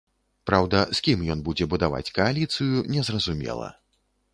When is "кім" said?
1.09-1.19